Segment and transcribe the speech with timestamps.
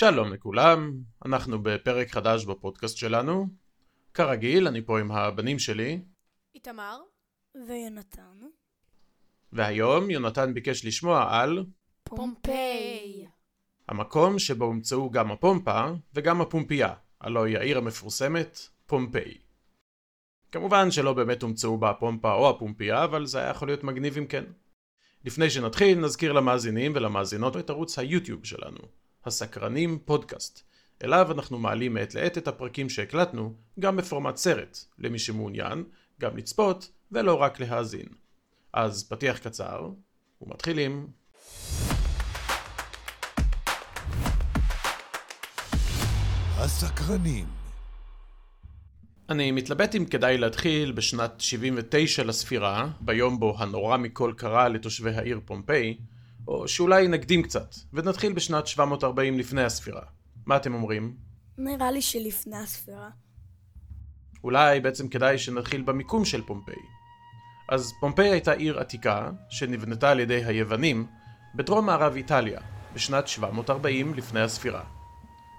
[0.00, 0.92] שלום לכולם,
[1.26, 3.46] אנחנו בפרק חדש בפודקאסט שלנו.
[4.14, 6.00] כרגיל, אני פה עם הבנים שלי.
[6.54, 6.98] איתמר.
[7.66, 8.40] ויונתן.
[9.52, 11.64] והיום יונתן ביקש לשמוע על
[12.04, 13.26] פומפיי.
[13.88, 15.84] המקום שבו הומצאו גם הפומפה
[16.14, 19.34] וגם הפומפייה, הלוא היא העיר המפורסמת, פומפיי.
[20.52, 24.26] כמובן שלא באמת הומצאו בה הפומפה או הפומפייה, אבל זה היה יכול להיות מגניב אם
[24.26, 24.44] כן.
[25.24, 28.78] לפני שנתחיל, נזכיר למאזינים ולמאזינות את ערוץ היוטיוב שלנו,
[29.24, 30.62] הסקרנים פודקאסט.
[31.04, 35.84] אליו אנחנו מעלים מעת לעת את הפרקים שהקלטנו, גם בפורמט סרט, למי שמעוניין,
[36.20, 38.08] גם לצפות ולא רק להאזין.
[38.72, 39.90] אז פתיח קצר,
[40.42, 41.06] ומתחילים.
[46.56, 47.46] הסקרנים.
[49.28, 55.40] אני מתלבט אם כדאי להתחיל בשנת 79 לספירה, ביום בו הנורא מכל קרה לתושבי העיר
[55.44, 55.96] פומפיי,
[56.48, 60.02] או שאולי נקדים קצת, ונתחיל בשנת 740 לפני הספירה.
[60.46, 61.16] מה אתם אומרים?
[61.58, 63.10] נראה לי שלפני הספירה.
[64.44, 66.82] אולי בעצם כדאי שנתחיל במיקום של פומפיי.
[67.68, 71.06] אז פומפיי הייתה עיר עתיקה, שנבנתה על ידי היוונים,
[71.54, 72.60] בדרום מערב איטליה,
[72.94, 74.82] בשנת 740 לפני הספירה.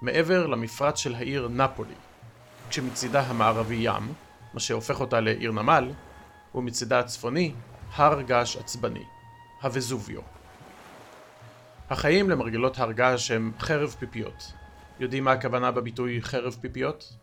[0.02, 1.94] מעבר למפרץ של העיר נפולי,
[2.70, 4.14] כשמצידה המערבי ים,
[4.54, 5.92] מה שהופך אותה לעיר נמל,
[6.56, 7.54] ומצידה הצפוני,
[7.96, 9.04] הר געש עצבני,
[9.62, 10.22] הווזוביו.
[11.92, 14.54] החיים למרגלות הר געש הם חרב פיפיות.
[15.00, 17.14] יודעים מה הכוונה בביטוי חרב פיפיות?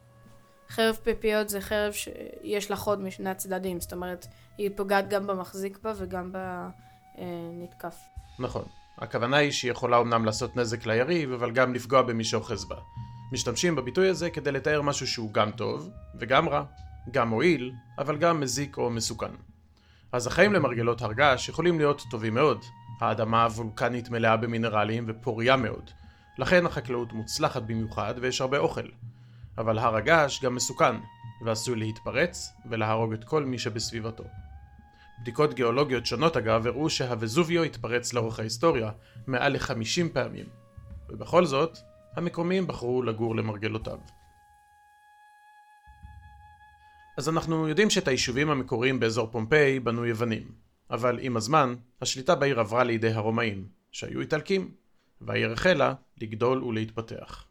[0.69, 4.27] חרב פיפיות זה חרב שיש לה חוד משני הצדדים, זאת אומרת,
[4.58, 7.97] היא פוגעת גם במחזיק בה וגם בנתקף.
[8.38, 8.64] נכון.
[8.98, 12.77] הכוונה היא שהיא יכולה אמנם לעשות נזק ליריב, אבל גם לפגוע במי שאוחז בה.
[13.32, 16.64] משתמשים בביטוי הזה כדי לתאר משהו שהוא גם טוב, וגם רע.
[17.10, 19.30] גם מועיל, אבל גם מזיק או מסוכן.
[20.12, 22.64] אז החיים למרגלות הר געש יכולים להיות טובים מאוד.
[23.01, 25.91] האדמה הוולקנית מלאה במינרלים ופוריה מאוד.
[26.39, 28.89] לכן החקלאות מוצלחת במיוחד ויש הרבה אוכל.
[29.59, 30.97] אבל הר הגעש גם מסוכן,
[31.45, 34.25] ועשוי להתפרץ ולהרוג את כל מי שבסביבתו.
[35.21, 38.91] בדיקות גיאולוגיות שונות אגב הראו שהווזוביו התפרץ לאורך ההיסטוריה
[39.27, 40.47] מעל ל-50 פעמים.
[41.09, 41.78] ובכל זאת,
[42.16, 43.99] המקומיים בחרו לגור למרגלותיו.
[47.19, 50.43] אז אנחנו יודעים שאת היישובים המקוריים באזור פומפיי בנו יוונים,
[50.91, 54.71] אבל עם הזמן, השליטה בעיר עברה לידי הרומאים, שהיו איטלקים,
[55.21, 57.45] והעיר החלה לגדול ולהתפתח.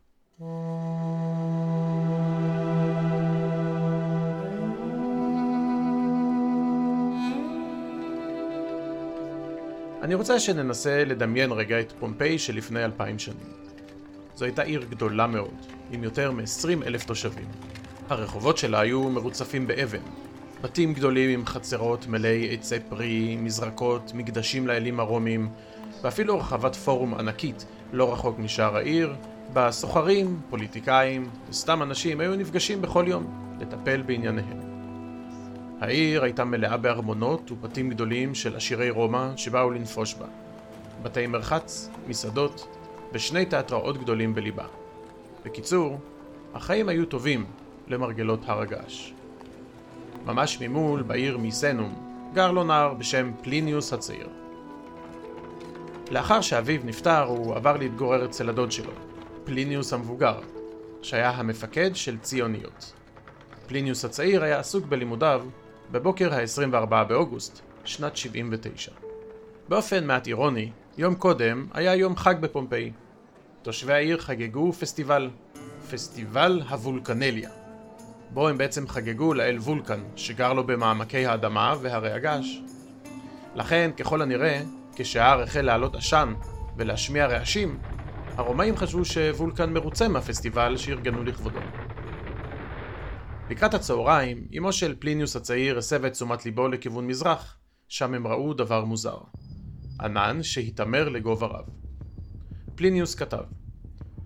[10.02, 13.54] אני רוצה שננסה לדמיין רגע את פומפיי שלפני אלפיים שנים.
[14.36, 15.56] זו הייתה עיר גדולה מאוד,
[15.92, 17.77] עם יותר מ-20 אלף תושבים.
[18.09, 20.01] הרחובות שלה היו מרוצפים באבן.
[20.62, 25.50] בתים גדולים עם חצרות מלאי עצי פרי, מזרקות, מקדשים לאלים הרומים,
[26.01, 29.16] ואפילו רחבת פורום ענקית לא רחוק משער העיר,
[29.53, 34.59] בה סוחרים, פוליטיקאים וסתם אנשים היו נפגשים בכל יום לטפל בענייניהם.
[35.79, 40.25] העיר הייתה מלאה בארמונות ובתים גדולים של עשירי רומא שבאו לנפוש בה.
[41.03, 42.68] בתי מרחץ, מסעדות
[43.13, 44.66] ושני תיאטראות גדולים בליבה.
[45.45, 46.00] בקיצור,
[46.53, 47.45] החיים היו טובים
[47.90, 49.12] למרגלות הר הגעש.
[50.25, 54.30] ממש ממול, בעיר מיסנום, גר לו נער בשם פליניוס הצעיר.
[56.12, 58.92] לאחר שאביו נפטר, הוא עבר להתגורר אצל הדוד שלו,
[59.44, 60.40] פליניוס המבוגר,
[61.02, 62.94] שהיה המפקד של צי אוניות.
[63.68, 65.46] פליניוס הצעיר היה עסוק בלימודיו
[65.92, 68.92] בבוקר ה-24 באוגוסט, שנת 79.
[69.69, 72.92] באופן מעט אירוני, יום קודם היה יום חג בפומפיי.
[73.62, 75.30] תושבי העיר חגגו פסטיבל,
[75.92, 77.50] פסטיבל הוולקנליה,
[78.30, 82.62] בו הם בעצם חגגו לאל וולקן, שגר לו במעמקי האדמה והרי הגעש.
[83.56, 84.62] לכן, ככל הנראה,
[84.96, 86.34] כשההר החל לעלות עשן
[86.78, 87.80] ולהשמיע רעשים,
[88.36, 91.60] הרומאים חשבו שוולקן מרוצה מהפסטיבל שארגנו לכבודו.
[93.50, 98.54] לקראת הצהריים, אמו של פליניוס הצעיר הסבה את תשומת ליבו לכיוון מזרח, שם הם ראו
[98.54, 99.18] דבר מוזר.
[100.02, 101.66] ענן שהיתמר לגובה רב.
[102.76, 103.44] פליניוס כתב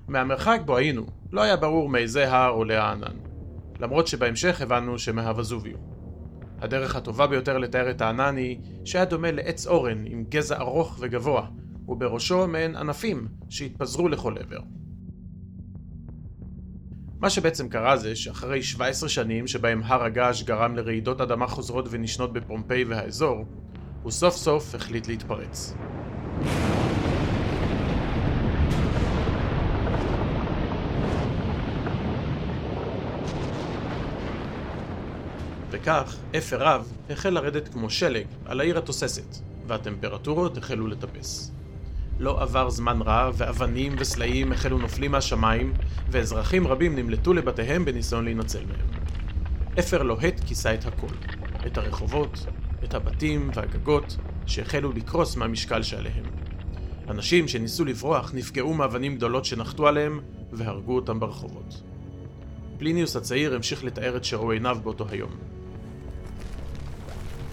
[0.08, 3.31] מהמרחק בו היינו, לא היה ברור מאיזה הר עולה הענן,
[3.82, 5.78] למרות שבהמשך הבנו שמהווזוביו.
[6.60, 11.48] הדרך הטובה ביותר לתאר את הענן היא שהיה דומה לעץ אורן עם גזע ארוך וגבוה,
[11.88, 14.60] ובראשו מעין ענפים שהתפזרו לכל עבר.
[17.20, 22.34] מה שבעצם קרה זה שאחרי 17 שנים שבהם הר הגעש גרם לרעידות אדמה חוזרות ונשנות
[22.34, 23.46] בפומפיי והאזור,
[24.04, 25.76] הוא סוף סוף החליט להתפרץ.
[35.82, 39.38] וכך, אפר רב החל לרדת כמו שלג על העיר התוססת,
[39.68, 41.52] והטמפרטורות החלו לטפס.
[42.20, 45.74] לא עבר זמן רב, ואבנים וסלעים החלו נופלים מהשמיים,
[46.10, 48.88] ואזרחים רבים נמלטו לבתיהם בניסיון להינצל מהם.
[49.80, 51.16] אפר לוהט כיסה את הכל,
[51.68, 52.46] את הרחובות,
[52.84, 56.26] את הבתים והגגות, שהחלו לקרוס מהמשקל שעליהם.
[57.10, 60.20] אנשים שניסו לברוח נפגעו מאבנים גדולות שנחתו עליהם,
[60.52, 61.82] והרגו אותם ברחובות.
[62.78, 65.51] פליניוס הצעיר המשיך לתאר את שראו עיניו באותו היום.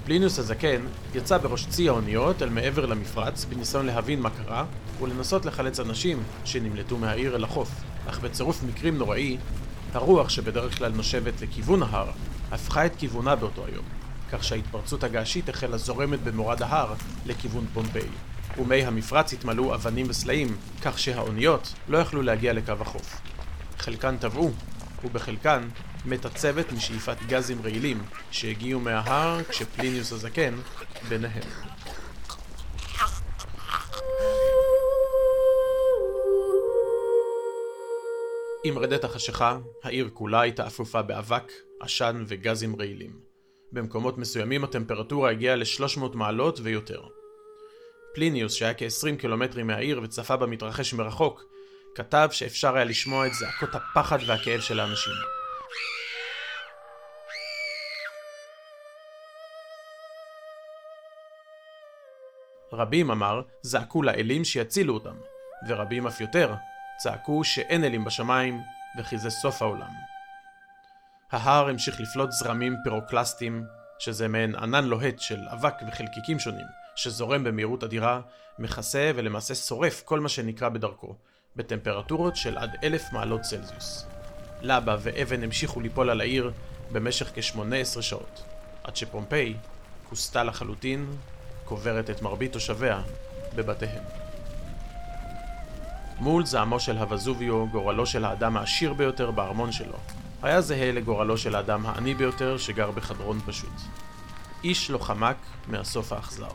[0.08, 4.64] פליניוס הזקן יצא בראש צי האוניות אל מעבר למפרץ בניסיון להבין מה קרה
[5.00, 7.70] ולנסות לחלץ אנשים שנמלטו מהעיר אל החוף,
[8.06, 9.37] אך בצירוף מקרים נוראי,
[9.94, 12.10] הרוח שבדרך כלל נושבת לכיוון ההר
[12.52, 13.84] הפכה את כיוונה באותו היום,
[14.32, 16.94] כך שההתפרצות הגעשית החלה זורמת במורד ההר
[17.26, 18.08] לכיוון פומפיי,
[18.58, 23.20] ומי המפרץ התמלאו אבנים וסלעים, כך שהאוניות לא יכלו להגיע לקו החוף.
[23.78, 24.50] חלקן טבעו,
[25.05, 25.69] ובחלקן
[26.04, 30.54] מתעצבת משאיפת גזים רעילים שהגיעו מההר כשפליניוס הזקן
[31.08, 31.48] ביניהם.
[38.64, 43.20] עם רדת החשיכה, העיר כולה הייתה אפופה באבק, עשן וגזים רעילים.
[43.72, 47.02] במקומות מסוימים הטמפרטורה הגיעה ל-300 מעלות ויותר.
[48.14, 51.44] פליניוס, שהיה כ-20 קילומטרים מהעיר וצפה במתרחש מרחוק,
[51.94, 55.38] כתב שאפשר היה לשמוע את זעקות הפחד והכאב של האנשים.
[62.73, 65.17] רבים, אמר, זעקו לאלים שיצילו אותם,
[65.69, 66.55] ורבים אף יותר,
[66.99, 68.61] צעקו שאין אלים בשמיים,
[68.99, 69.91] וכי זה סוף העולם.
[71.32, 73.65] ההר המשיך לפלוט זרמים פירוקלסטיים,
[73.99, 76.67] שזה מעין ענן לוהט של אבק וחלקיקים שונים,
[76.97, 78.20] שזורם במהירות אדירה,
[78.59, 81.15] מכסה ולמעשה שורף כל מה שנקרא בדרכו,
[81.56, 84.18] בטמפרטורות של עד אלף מעלות צלזיוס.
[84.62, 86.52] לבה ואבן המשיכו ליפול על העיר
[86.93, 88.43] במשך כ-18 שעות,
[88.84, 89.55] עד שפומפיי
[90.08, 91.06] כוסתה לחלוטין,
[91.64, 93.02] קוברת את מרבית תושביה
[93.55, 94.02] בבתיהם.
[96.19, 99.96] מול זעמו של הווזוביו, גורלו של האדם העשיר ביותר בארמון שלו,
[100.43, 103.72] היה זהה לגורלו של האדם העני ביותר שגר בחדרון פשוט.
[104.64, 106.49] איש לא חמק מהסוף האכזר.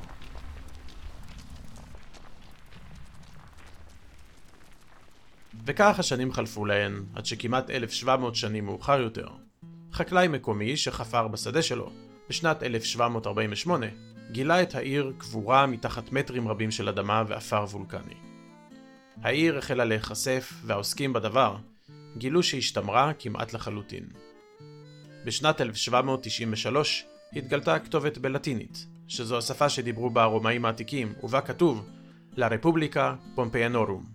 [5.65, 9.27] וכך השנים חלפו להן, עד שכמעט 1700 שנים מאוחר יותר,
[9.94, 11.92] חקלאי מקומי שחפר בשדה שלו,
[12.30, 13.86] בשנת 1748,
[14.31, 18.15] גילה את העיר קבורה מתחת מטרים רבים של אדמה ועפר וולקני.
[19.21, 21.56] העיר החלה להיחשף, והעוסקים בדבר
[22.18, 24.04] גילו שהשתמרה כמעט לחלוטין.
[25.25, 31.89] בשנת 1793 התגלתה כתובת בלטינית, שזו השפה שדיברו בה הרומאים העתיקים, ובה כתוב
[32.36, 34.06] לה רפובליקה פומפיאנורום.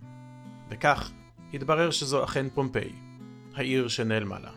[0.69, 1.11] וכך
[1.53, 2.91] התברר שזו אכן פומפיי,
[3.55, 4.51] העיר שנעלמה לה.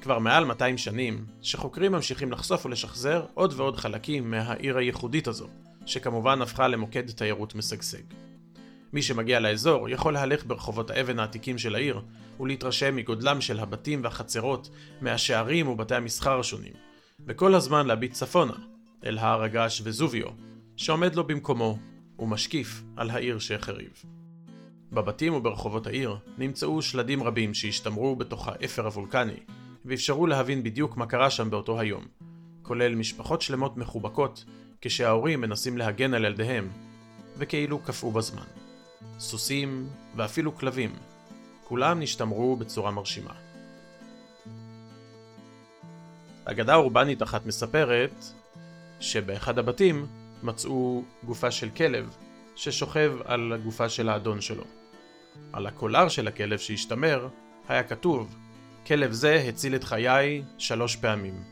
[0.00, 5.48] כבר מעל 200 שנים, שחוקרים ממשיכים לחשוף ולשחזר עוד ועוד חלקים מהעיר הייחודית הזו,
[5.86, 8.02] שכמובן הפכה למוקד תיירות משגשג.
[8.92, 12.00] מי שמגיע לאזור יכול להלך ברחובות האבן העתיקים של העיר
[12.40, 14.70] ולהתרשם מגודלם של הבתים והחצרות,
[15.00, 16.72] מהשערים ובתי המסחר השונים,
[17.26, 18.56] וכל הזמן להביט צפונה,
[19.04, 20.26] אל הר הגעש וזוביו,
[20.76, 21.78] שעומד לו במקומו,
[22.18, 24.04] ומשקיף על העיר שהחריב.
[24.92, 29.40] בבתים וברחובות העיר נמצאו שלדים רבים שהשתמרו בתוך האפר הוולקני,
[29.84, 32.04] ואפשרו להבין בדיוק מה קרה שם באותו היום,
[32.62, 34.44] כולל משפחות שלמות מחובקות,
[34.80, 36.68] כשההורים מנסים להגן על ילדיהם,
[37.36, 38.44] וכאילו קפאו בזמן.
[39.18, 40.92] סוסים ואפילו כלבים,
[41.64, 43.34] כולם נשתמרו בצורה מרשימה.
[46.44, 48.24] אגדה אורבנית אחת מספרת
[49.00, 50.06] שבאחד הבתים
[50.42, 52.16] מצאו גופה של כלב
[52.56, 54.79] ששוכב על הגופה של האדון שלו.
[55.52, 57.28] על הקולר של הכלב שהשתמר
[57.68, 58.36] היה כתוב
[58.86, 61.42] כלב זה הציל את חיי שלוש פעמים.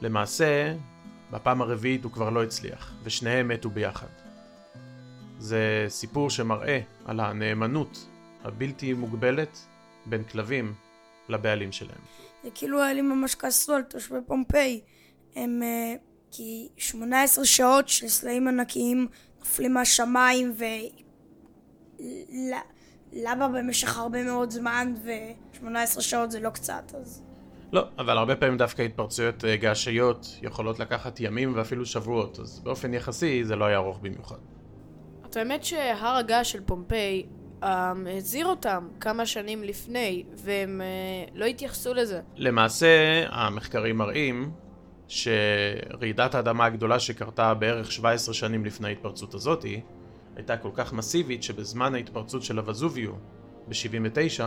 [0.00, 0.74] למעשה,
[1.30, 4.06] בפעם הרביעית הוא כבר לא הצליח, ושניהם מתו ביחד.
[5.38, 8.06] זה סיפור שמראה על הנאמנות
[8.44, 9.58] הבלתי מוגבלת
[10.06, 10.74] בין כלבים
[11.28, 12.00] לבעלים שלהם.
[12.44, 14.80] זה כאילו האלים ממש כעסו על תושבי פומפיי.
[15.36, 15.98] הם uh,
[16.32, 20.64] כי 18 שעות של סלעים ענקיים נופלים מהשמיים ו...
[23.12, 27.22] למה במשך הרבה מאוד זמן ו-18 שעות זה לא קצת, אז...
[27.72, 32.94] לא, אבל הרבה פעמים דווקא התפרצויות אה, געשיות יכולות לקחת ימים ואפילו שבועות, אז באופן
[32.94, 34.36] יחסי זה לא היה ארוך במיוחד.
[35.26, 37.26] את האמת שהר הגעש של פומפיי
[37.62, 37.66] um,
[38.16, 42.20] הזהיר אותם כמה שנים לפני, והם uh, לא התייחסו לזה.
[42.36, 44.50] למעשה, המחקרים מראים
[45.08, 49.80] שרעידת האדמה הגדולה שקרתה בערך 17 שנים לפני ההתפרצות הזאתי,
[50.38, 53.12] הייתה כל כך מסיבית שבזמן ההתפרצות של הווזוביו
[53.68, 54.42] ב-79,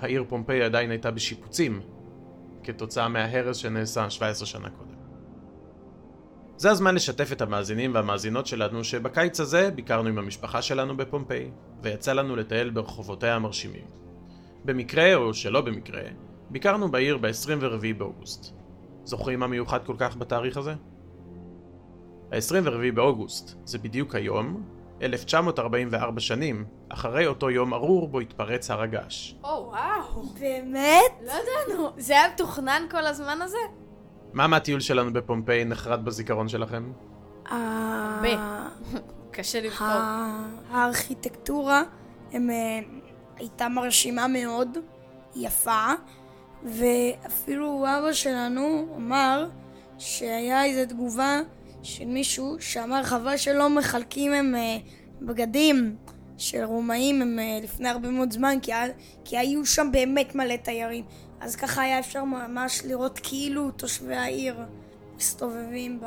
[0.00, 1.80] העיר פומפיי עדיין הייתה בשיפוצים
[2.64, 4.94] כתוצאה מההרס שנעשה 17 שנה קודם.
[6.56, 11.50] זה הזמן לשתף את המאזינים והמאזינות שלנו שבקיץ הזה ביקרנו עם המשפחה שלנו בפומפיי,
[11.82, 13.84] ויצא לנו לטייל ברחובותיה המרשימים.
[14.64, 16.02] במקרה או שלא במקרה,
[16.50, 18.54] ביקרנו בעיר ב-24 באוגוסט.
[19.04, 20.74] זוכרים מה מיוחד כל כך בתאריך הזה?
[22.32, 24.62] ה-24 באוגוסט זה בדיוק היום,
[25.02, 29.32] 1944 שנים, אחרי אותו יום ארור בו התפרץ הר הגעש.
[29.44, 30.22] או, וואו.
[30.40, 31.12] באמת?
[31.26, 31.90] לא ידענו.
[31.96, 33.56] זה היה מתוכנן כל הזמן הזה?
[34.32, 36.92] מה מהטיול שלנו בפומפיי נחרט בזיכרון שלכם?
[37.50, 38.68] ה-
[39.30, 39.86] קשה לבחור.
[39.88, 41.82] ה- הארכיטקטורה
[42.32, 42.78] הם, אה,
[43.36, 44.68] הייתה מרשימה מאוד,
[45.36, 45.86] יפה,
[46.64, 49.46] ואפילו אבא שלנו אמר
[49.98, 51.40] שהיה איזו תגובה
[51.82, 54.78] של מישהו שאמר חבל שלא מחלקים הם אה,
[55.22, 55.96] בגדים
[56.38, 58.72] של רומאים הם אה, לפני הרבה מאוד זמן כי,
[59.24, 61.04] כי היו שם באמת מלא תיירים.
[61.40, 64.56] אז ככה היה אפשר ממש לראות כאילו תושבי העיר
[65.16, 66.04] מסתובבים ב...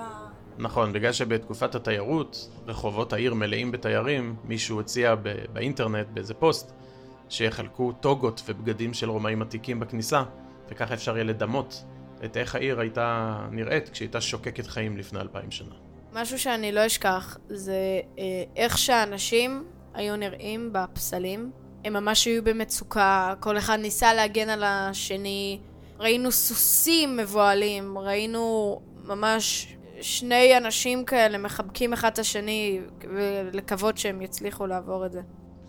[0.58, 5.16] נכון, בגלל שבתקופת התיירות, רחובות העיר מלאים בתיירים, מישהו הציע
[5.54, 6.72] באינטרנט, באיזה פוסט,
[7.30, 10.24] שיחלקו טוגות ובגדים של רומאים עתיקים בכניסה,
[10.70, 11.84] וככה אפשר יהיה לדמות
[12.26, 15.76] את איך העיר הייתה נראית כשהייתה שוקקת חיים לפני אלפיים שנה.
[16.14, 21.52] משהו שאני לא אשכח זה אה, איך שהאנשים היו נראים בפסלים.
[21.86, 25.60] הם ממש היו במצוקה, כל אחד ניסה להגן על השני.
[26.00, 32.82] ראינו סוסים מבוהלים, ראינו ממש שני אנשים כאלה מחבקים אחד את השני
[33.16, 35.22] ולקוות שהם יצליחו לעבור את זה.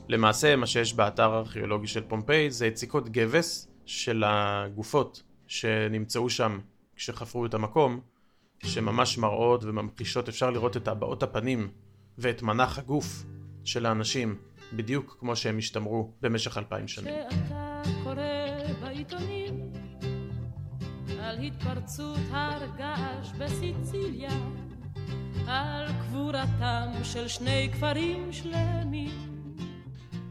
[0.09, 6.59] למעשה, מה שיש באתר הארכיאולוגי של פומפיי זה יציקות גבס של הגופות שנמצאו שם
[6.97, 8.01] כשחפרו את המקום,
[8.65, 11.69] שממש מראות וממחישות, אפשר לראות את הבעות הפנים
[12.19, 13.25] ואת מנח הגוף
[13.65, 14.39] של האנשים,
[14.73, 17.15] בדיוק כמו שהם השתמרו במשך אלפיים שנים.
[17.31, 18.17] שאתה קורא
[18.81, 19.73] בעיתונים
[21.21, 24.31] על התפרצות הר געש בסיציליה,
[25.47, 29.11] על קבורתם של שני כפרים שלמים.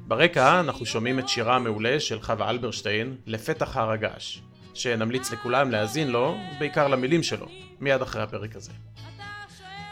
[0.07, 4.39] ברקע אנחנו שומעים את שירה המעולה של חווה אלברשטיין, לפתח הר הגעש,
[4.75, 7.47] שנמליץ לכולם להאזין לו, בעיקר למילים שלו,
[7.79, 8.71] מיד אחרי הפרק הזה.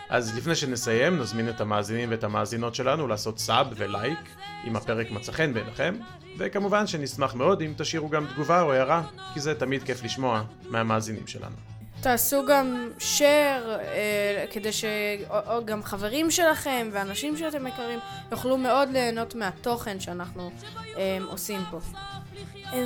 [0.10, 4.20] אז לפני שנסיים, נזמין את המאזינים ואת המאזינות שלנו לעשות סאב ולייק,
[4.68, 5.96] אם הפרק מצא חן בעיניכם,
[6.38, 11.28] וכמובן שנשמח מאוד אם תשאירו גם תגובה או הערה, כי זה תמיד כיף לשמוע מהמאזינים
[11.28, 11.56] שלנו.
[12.02, 18.00] תעשו גם share, אה, כדי שגם חברים שלכם ואנשים שאתם מכירים
[18.32, 20.52] יוכלו מאוד ליהנות מהתוכן שאנחנו
[20.98, 21.80] אה, עושים פה.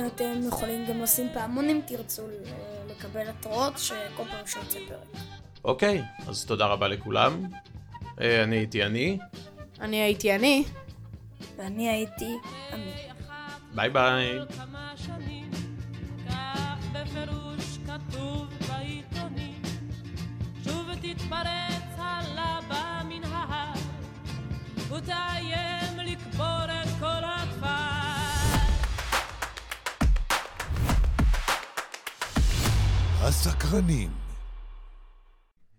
[0.06, 2.22] אתם יכולים גם לשים פעמון אם תרצו
[2.90, 5.22] לקבל התראות שכל פעם שיוצא פרק.
[5.64, 7.44] אוקיי, אז תודה רבה לכולם.
[8.20, 9.18] אה, אני הייתי אני,
[9.80, 10.64] אני הייתי אני.
[11.56, 12.36] ואני הייתי
[12.74, 13.12] אמיר.
[13.74, 14.38] ביי ביי.
[21.02, 23.72] תתפרץ הלבה מן ההר,
[24.90, 25.67] ותאיים
[33.28, 34.17] הסקרנים